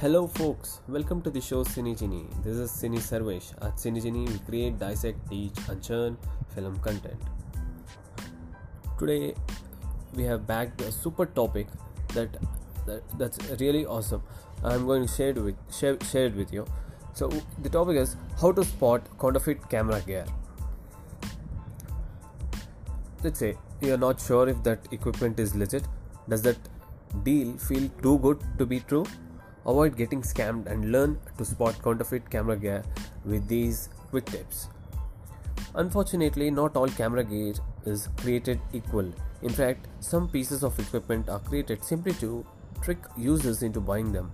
[0.00, 0.78] Hello, folks.
[0.86, 2.26] Welcome to the show Cinegenie.
[2.44, 3.46] This is Cine Sarvesh.
[3.60, 6.16] At Cinegenie, we create, dissect, teach, and churn
[6.54, 7.20] film content.
[8.96, 9.34] Today,
[10.14, 11.66] we have backed a super topic
[12.14, 12.36] that,
[12.86, 14.22] that that's really awesome.
[14.62, 16.64] I'm going to share it with share, share it with you.
[17.12, 17.32] So
[17.64, 20.26] the topic is how to spot counterfeit camera gear.
[23.24, 25.88] Let's say you're not sure if that equipment is legit.
[26.28, 26.56] Does that
[27.24, 29.04] deal feel too good to be true?
[29.68, 32.82] Avoid getting scammed and learn to spot counterfeit camera gear
[33.26, 34.68] with these quick tips.
[35.74, 37.52] Unfortunately, not all camera gear
[37.84, 39.12] is created equal.
[39.42, 42.46] In fact, some pieces of equipment are created simply to
[42.80, 44.32] trick users into buying them.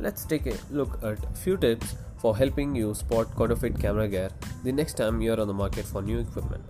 [0.00, 4.30] Let's take a look at a few tips for helping you spot counterfeit camera gear
[4.64, 6.64] the next time you're on the market for new equipment.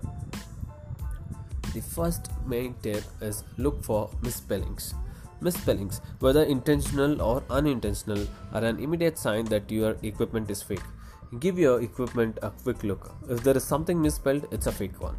[1.73, 4.95] The first main tip is look for misspellings.
[5.41, 10.83] Misspellings, whether intentional or unintentional, are an immediate sign that your equipment is fake.
[11.39, 13.15] Give your equipment a quick look.
[13.29, 15.17] If there is something misspelled, it's a fake one.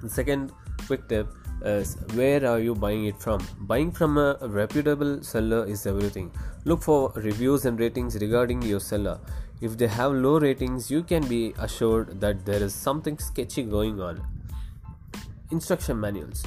[0.00, 0.52] The second
[0.86, 1.28] quick tip
[1.62, 3.44] is where are you buying it from?
[3.60, 6.30] Buying from a reputable seller is everything.
[6.64, 9.18] Look for reviews and ratings regarding your seller.
[9.60, 14.00] If they have low ratings, you can be assured that there is something sketchy going
[14.00, 14.24] on.
[15.50, 16.44] Instruction manuals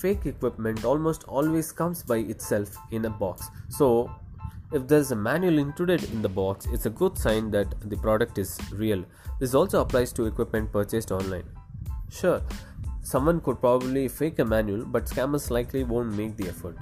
[0.00, 3.48] fake equipment almost always comes by itself in a box.
[3.68, 4.10] So,
[4.72, 8.38] if there's a manual included in the box, it's a good sign that the product
[8.38, 9.04] is real.
[9.40, 11.44] This also applies to equipment purchased online.
[12.08, 12.40] Sure,
[13.02, 16.76] someone could probably fake a manual, but scammers likely won't make the effort.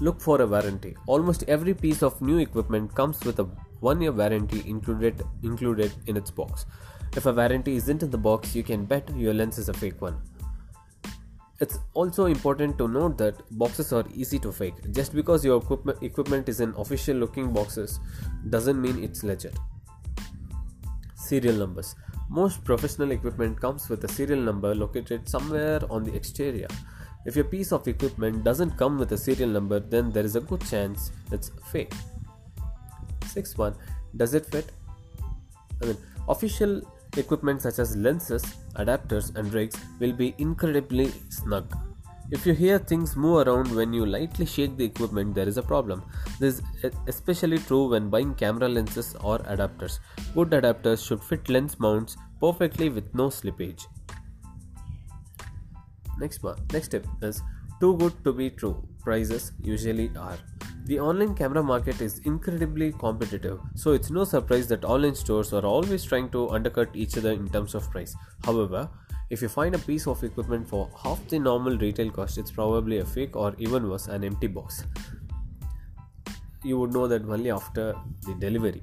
[0.00, 0.96] Look for a warranty.
[1.06, 3.48] Almost every piece of new equipment comes with a
[3.80, 6.66] one year warranty included included in its box.
[7.16, 10.00] If a warranty isn't in the box, you can bet your lens is a fake
[10.00, 10.20] one.
[11.60, 14.92] It's also important to note that boxes are easy to fake.
[14.92, 17.98] Just because your equipment, is in official looking boxes
[18.48, 19.58] doesn't mean it's legit.
[21.16, 21.96] Serial numbers.
[22.30, 26.68] Most professional equipment comes with a serial number located somewhere on the exterior.
[27.26, 30.40] If your piece of equipment doesn't come with a serial number, then there is a
[30.40, 31.92] good chance it's fake.
[33.26, 33.74] 6 one,
[34.16, 34.70] does it fit?
[35.82, 35.96] I mean,
[36.28, 36.82] official
[37.18, 38.44] equipment such as lenses,
[38.76, 41.74] adapters, and rigs will be incredibly snug.
[42.30, 45.62] If you hear things move around when you lightly shake the equipment, there is a
[45.62, 46.02] problem.
[46.38, 49.98] This is especially true when buying camera lenses or adapters.
[50.34, 53.86] Good adapters should fit lens mounts perfectly with no slippage.
[56.18, 57.40] Next one, next tip is
[57.80, 58.86] too good to be true.
[59.00, 60.38] Prices usually are.
[60.88, 65.66] The online camera market is incredibly competitive, so it's no surprise that online stores are
[65.66, 68.16] always trying to undercut each other in terms of price.
[68.42, 68.88] However,
[69.28, 73.00] if you find a piece of equipment for half the normal retail cost, it's probably
[73.00, 74.84] a fake or even worse, an empty box.
[76.64, 78.82] You would know that only after the delivery.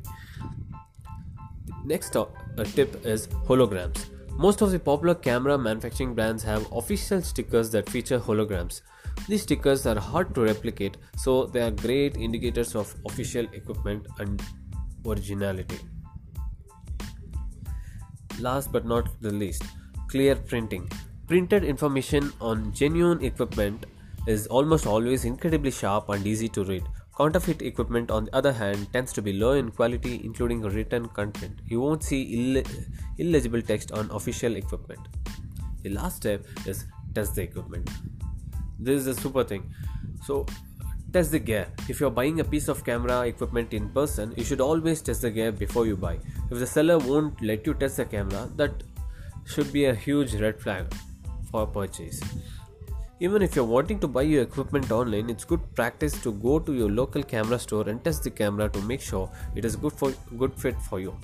[1.85, 2.27] Next a
[2.65, 4.14] tip is holograms.
[4.37, 8.81] Most of the popular camera manufacturing brands have official stickers that feature holograms.
[9.29, 14.41] These stickers are hard to replicate, so they are great indicators of official equipment and
[15.05, 15.79] originality.
[18.39, 19.63] Last but not the least,
[20.09, 20.91] clear printing.
[21.27, 23.85] Printed information on genuine equipment
[24.27, 26.83] is almost always incredibly sharp and easy to read.
[27.17, 31.61] Counterfeit equipment, on the other hand, tends to be low in quality, including written content.
[31.65, 32.63] You won't see Ill-
[33.17, 34.99] illegible text on official equipment.
[35.83, 37.89] The last step is test the equipment.
[38.79, 39.73] This is a super thing.
[40.25, 40.45] So,
[41.13, 41.67] test the gear.
[41.87, 45.31] If you're buying a piece of camera equipment in person, you should always test the
[45.31, 46.19] gear before you buy.
[46.51, 48.83] If the seller won't let you test the camera, that
[49.45, 50.93] should be a huge red flag
[51.49, 52.19] for purchase.
[53.21, 56.73] Even if you're wanting to buy your equipment online, it's good practice to go to
[56.73, 60.11] your local camera store and test the camera to make sure it is good for
[60.37, 61.15] good fit for you.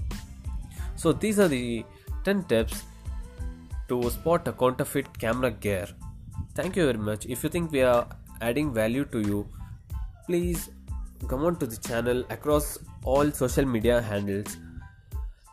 [0.96, 1.84] So these are the
[2.24, 2.84] 10 tips
[3.90, 5.88] to spot a counterfeit camera gear.
[6.56, 7.26] Thank you very much.
[7.26, 8.08] If you think we are
[8.40, 9.50] adding value to you,
[10.28, 10.70] please
[11.28, 14.56] come on to the channel across all social media handles.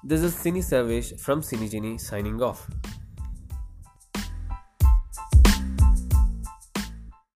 [0.05, 2.69] This is Cine Sarvesh from Cinegenie signing off.